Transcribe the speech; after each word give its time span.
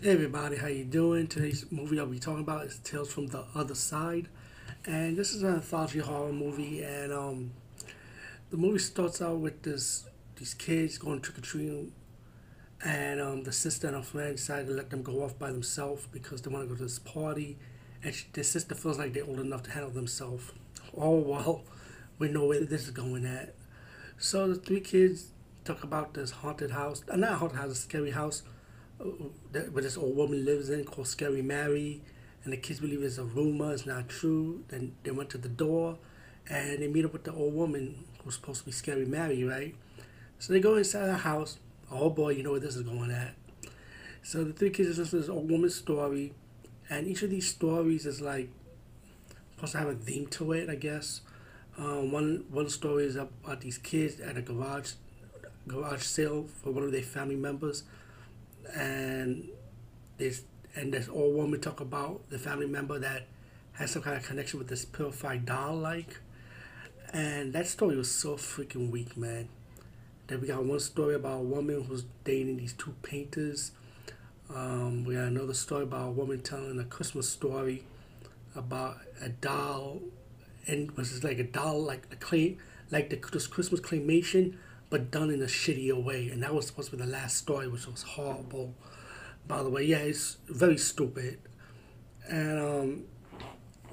Hey 0.00 0.10
everybody, 0.10 0.54
how 0.54 0.68
you 0.68 0.84
doing? 0.84 1.26
Today's 1.26 1.66
movie 1.72 1.98
I'll 1.98 2.06
be 2.06 2.20
talking 2.20 2.42
about 2.42 2.66
is 2.66 2.78
Tales 2.78 3.12
from 3.12 3.26
the 3.26 3.44
Other 3.52 3.74
Side, 3.74 4.28
and 4.86 5.16
this 5.16 5.34
is 5.34 5.42
an 5.42 5.54
anthology 5.54 5.98
horror 5.98 6.32
movie. 6.32 6.84
And 6.84 7.12
um, 7.12 7.50
the 8.50 8.58
movie 8.58 8.78
starts 8.78 9.20
out 9.20 9.38
with 9.38 9.60
this 9.62 10.04
these 10.36 10.54
kids 10.54 10.98
going 10.98 11.20
trick 11.20 11.38
or 11.38 11.40
treating, 11.40 11.90
and 12.84 13.20
um, 13.20 13.42
the 13.42 13.50
sister 13.50 13.88
and 13.88 13.96
her 13.96 14.02
friend 14.04 14.36
decide 14.36 14.68
to 14.68 14.72
let 14.72 14.90
them 14.90 15.02
go 15.02 15.24
off 15.24 15.36
by 15.36 15.50
themselves 15.50 16.06
because 16.12 16.42
they 16.42 16.50
want 16.52 16.68
to 16.68 16.68
go 16.68 16.76
to 16.76 16.84
this 16.84 17.00
party, 17.00 17.58
and 18.04 18.14
she, 18.14 18.26
their 18.34 18.44
sister 18.44 18.76
feels 18.76 18.98
like 18.98 19.14
they're 19.14 19.26
old 19.26 19.40
enough 19.40 19.64
to 19.64 19.72
handle 19.72 19.90
themselves. 19.90 20.52
Oh 20.96 21.16
well, 21.16 21.64
we 22.20 22.28
know 22.28 22.46
where 22.46 22.64
this 22.64 22.84
is 22.84 22.90
going 22.90 23.26
at. 23.26 23.52
So 24.16 24.46
the 24.46 24.54
three 24.54 24.80
kids 24.80 25.32
talk 25.64 25.82
about 25.82 26.14
this 26.14 26.30
haunted 26.30 26.70
house, 26.70 27.02
uh, 27.10 27.16
not 27.16 27.40
haunted 27.40 27.58
house, 27.58 27.72
a 27.72 27.74
scary 27.74 28.12
house 28.12 28.44
that 29.52 29.72
where 29.72 29.82
this 29.82 29.96
old 29.96 30.16
woman 30.16 30.44
lives 30.44 30.70
in 30.70 30.84
called 30.84 31.06
Scary 31.06 31.42
Mary, 31.42 32.02
and 32.44 32.52
the 32.52 32.56
kids 32.56 32.80
believe 32.80 33.02
it's 33.02 33.18
a 33.18 33.24
rumor, 33.24 33.72
it's 33.72 33.86
not 33.86 34.08
true. 34.08 34.64
Then 34.68 34.94
they 35.02 35.10
went 35.10 35.30
to 35.30 35.38
the 35.38 35.48
door, 35.48 35.98
and 36.48 36.82
they 36.82 36.88
meet 36.88 37.04
up 37.04 37.12
with 37.12 37.24
the 37.24 37.32
old 37.32 37.54
woman 37.54 38.04
who's 38.22 38.34
supposed 38.34 38.60
to 38.60 38.66
be 38.66 38.72
Scary 38.72 39.04
Mary, 39.04 39.44
right? 39.44 39.74
So 40.38 40.52
they 40.52 40.60
go 40.60 40.76
inside 40.76 41.06
the 41.06 41.16
house. 41.18 41.58
Oh 41.90 42.10
boy, 42.10 42.30
you 42.30 42.42
know 42.42 42.52
where 42.52 42.60
this 42.60 42.76
is 42.76 42.82
going 42.82 43.10
at. 43.10 43.34
So 44.22 44.44
the 44.44 44.52
three 44.52 44.70
kids 44.70 44.98
listen 44.98 45.06
to 45.06 45.16
this 45.20 45.28
old 45.28 45.50
woman's 45.50 45.74
story, 45.74 46.32
and 46.90 47.06
each 47.06 47.22
of 47.22 47.30
these 47.30 47.48
stories 47.48 48.06
is 48.06 48.20
like 48.20 48.50
supposed 49.54 49.72
to 49.72 49.78
have 49.78 49.88
a 49.88 49.94
theme 49.94 50.26
to 50.26 50.52
it, 50.52 50.68
I 50.68 50.74
guess. 50.74 51.22
Um, 51.78 52.10
one 52.10 52.44
one 52.50 52.68
story 52.68 53.04
is 53.04 53.16
about 53.16 53.60
these 53.60 53.78
kids 53.78 54.20
at 54.20 54.36
a 54.36 54.42
garage 54.42 54.92
garage 55.66 56.02
sale 56.02 56.46
for 56.62 56.72
one 56.72 56.82
of 56.82 56.92
their 56.92 57.02
family 57.02 57.36
members 57.36 57.84
and 58.74 59.48
this 60.16 60.42
and 60.74 60.92
this 60.92 61.08
old 61.08 61.34
woman 61.34 61.60
talk 61.60 61.80
about 61.80 62.28
the 62.30 62.38
family 62.38 62.66
member 62.66 62.98
that 62.98 63.26
has 63.72 63.90
some 63.90 64.02
kind 64.02 64.16
of 64.16 64.24
connection 64.24 64.58
with 64.58 64.68
this 64.68 64.84
purified 64.84 65.46
doll 65.46 65.76
like 65.76 66.18
and 67.12 67.52
that 67.52 67.66
story 67.66 67.96
was 67.96 68.10
so 68.10 68.36
freaking 68.36 68.90
weak 68.90 69.16
man 69.16 69.48
then 70.28 70.42
we 70.42 70.46
got 70.46 70.62
one 70.62 70.78
story 70.78 71.14
about 71.14 71.40
a 71.40 71.42
woman 71.42 71.84
who's 71.84 72.04
dating 72.22 72.58
these 72.58 72.74
two 72.74 72.94
painters. 73.02 73.72
Um, 74.54 75.04
we 75.04 75.14
got 75.14 75.24
another 75.24 75.54
story 75.54 75.84
about 75.84 76.08
a 76.08 76.10
woman 76.10 76.40
telling 76.40 76.78
a 76.78 76.84
christmas 76.84 77.28
story 77.28 77.84
about 78.56 78.96
a 79.20 79.28
doll 79.28 80.00
and 80.66 80.90
was 80.92 81.10
just 81.10 81.22
like 81.22 81.38
a 81.38 81.44
doll 81.44 81.82
like 81.82 82.06
a 82.10 82.16
clay 82.16 82.56
like 82.90 83.10
the 83.10 83.16
this 83.30 83.46
christmas 83.46 83.78
claymation 83.78 84.56
but 84.90 85.10
done 85.10 85.30
in 85.30 85.42
a 85.42 85.46
shittier 85.46 86.02
way. 86.02 86.28
And 86.28 86.42
that 86.42 86.54
was 86.54 86.66
supposed 86.66 86.90
to 86.90 86.96
be 86.96 87.02
the 87.02 87.10
last 87.10 87.36
story, 87.36 87.68
which 87.68 87.86
was 87.86 88.02
horrible. 88.02 88.74
By 89.46 89.62
the 89.62 89.70
way, 89.70 89.84
yeah, 89.84 89.98
it's 89.98 90.36
very 90.48 90.78
stupid. 90.78 91.38
And 92.28 92.58
um, 92.58 93.04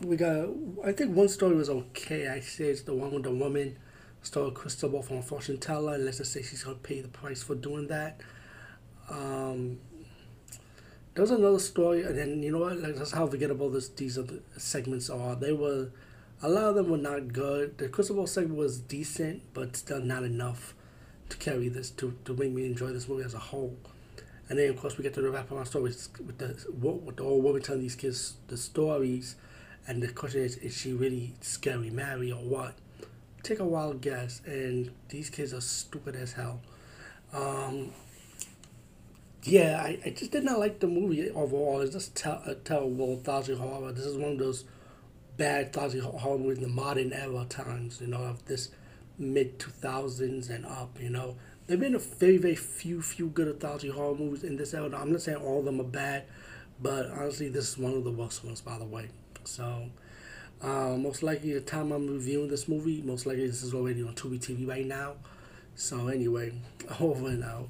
we 0.00 0.16
got, 0.16 0.48
I 0.84 0.92
think 0.92 1.16
one 1.16 1.28
story 1.28 1.54
was 1.54 1.70
okay. 1.70 2.28
I 2.28 2.40
say 2.40 2.66
it's 2.66 2.82
the 2.82 2.94
one 2.94 3.12
with 3.12 3.24
the 3.24 3.30
woman 3.30 3.76
stole 4.24 4.50
ball 4.90 5.02
from 5.02 5.18
a 5.18 5.22
fortune 5.22 5.58
teller, 5.58 5.98
let's 5.98 6.18
just 6.18 6.32
say 6.32 6.42
she's 6.42 6.64
gonna 6.64 6.76
pay 6.76 7.00
the 7.00 7.08
price 7.08 7.42
for 7.42 7.54
doing 7.54 7.86
that. 7.88 8.20
Um, 9.10 9.78
there 11.14 11.22
was 11.22 11.30
another 11.30 11.58
story, 11.58 12.02
and 12.02 12.16
then 12.16 12.42
you 12.42 12.50
know 12.50 12.58
what? 12.58 12.78
Like, 12.78 12.96
that's 12.96 13.12
how 13.12 13.26
forgettable 13.26 13.70
this 13.70 13.88
these 13.88 14.18
other 14.18 14.40
segments 14.56 15.10
are. 15.10 15.36
They 15.36 15.52
were, 15.52 15.90
a 16.42 16.48
lot 16.48 16.64
of 16.64 16.74
them 16.74 16.90
were 16.90 16.96
not 16.96 17.32
good. 17.32 17.78
The 17.78 17.88
crystal 17.88 18.16
ball 18.16 18.26
segment 18.26 18.58
was 18.58 18.80
decent, 18.80 19.42
but 19.52 19.76
still 19.76 20.00
not 20.00 20.24
enough 20.24 20.74
to 21.28 21.36
carry 21.36 21.68
this 21.68 21.90
to, 21.90 22.14
to 22.24 22.34
make 22.34 22.52
me 22.52 22.66
enjoy 22.66 22.88
this 22.88 23.08
movie 23.08 23.24
as 23.24 23.34
a 23.34 23.38
whole. 23.38 23.76
And 24.48 24.58
then 24.58 24.70
of 24.70 24.76
course 24.76 24.98
we 24.98 25.02
get 25.02 25.14
to 25.14 25.30
wrap 25.30 25.50
up 25.50 25.58
our 25.58 25.64
stories 25.64 26.08
with 26.24 26.38
the 26.38 26.48
with 26.72 27.16
the 27.16 27.22
old 27.22 27.42
woman 27.42 27.62
telling 27.62 27.82
these 27.82 27.96
kids 27.96 28.34
the 28.48 28.56
stories, 28.56 29.36
and 29.86 30.02
the 30.02 30.08
question 30.08 30.42
is, 30.42 30.56
is 30.58 30.76
she 30.76 30.92
really 30.92 31.34
scary 31.40 31.90
Mary 31.90 32.30
or 32.30 32.42
what? 32.42 32.74
Take 33.42 33.58
a 33.58 33.64
wild 33.64 34.00
guess, 34.00 34.42
and 34.46 34.90
these 35.08 35.30
kids 35.30 35.52
are 35.54 35.60
stupid 35.60 36.14
as 36.16 36.32
hell. 36.32 36.60
Um, 37.32 37.92
yeah, 39.42 39.82
I, 39.82 39.98
I 40.04 40.10
just 40.10 40.30
did 40.30 40.44
not 40.44 40.58
like 40.58 40.80
the 40.80 40.86
movie 40.86 41.30
overall. 41.30 41.80
It's 41.80 41.92
just 41.92 42.16
ter- 42.16 42.40
a 42.46 42.54
terrible 42.54 43.12
anthology 43.12 43.54
horror. 43.54 43.92
This 43.92 44.06
is 44.06 44.16
one 44.16 44.32
of 44.32 44.38
those 44.38 44.64
bad 45.36 45.66
anthology 45.66 45.98
horror 45.98 46.38
movies 46.38 46.58
in 46.58 46.64
the 46.64 46.70
modern 46.70 47.12
era 47.12 47.44
times, 47.48 48.00
you 48.00 48.06
know, 48.06 48.22
of 48.22 48.44
this 48.46 48.70
mid 49.18 49.58
2000s 49.58 50.50
and 50.50 50.66
up, 50.66 50.98
you 51.00 51.10
know. 51.10 51.36
There 51.66 51.76
have 51.76 51.80
been 51.80 51.94
a 51.94 51.98
very, 51.98 52.36
very 52.36 52.56
few, 52.56 53.00
few 53.00 53.28
good 53.28 53.48
anthology 53.48 53.88
horror 53.88 54.14
movies 54.14 54.44
in 54.44 54.56
this 54.56 54.74
era. 54.74 54.90
I'm 54.94 55.12
not 55.12 55.22
saying 55.22 55.38
all 55.38 55.60
of 55.60 55.64
them 55.64 55.80
are 55.80 55.84
bad, 55.84 56.24
but 56.82 57.06
honestly, 57.10 57.48
this 57.48 57.70
is 57.70 57.78
one 57.78 57.94
of 57.94 58.04
the 58.04 58.10
worst 58.10 58.44
ones, 58.44 58.60
by 58.60 58.78
the 58.78 58.84
way. 58.84 59.08
So, 59.44 59.86
uh, 60.60 60.96
most 60.96 61.22
likely 61.22 61.52
the 61.54 61.60
time 61.60 61.92
I'm 61.92 62.06
reviewing 62.06 62.48
this 62.48 62.68
movie, 62.68 63.02
most 63.02 63.26
likely 63.26 63.46
this 63.46 63.62
is 63.62 63.72
already 63.72 64.02
on 64.02 64.14
Tubi 64.14 64.38
TV 64.38 64.68
right 64.68 64.86
now. 64.86 65.14
So, 65.74 66.08
anyway, 66.08 66.52
over 67.00 67.28
and 67.28 67.44
out. 67.44 67.68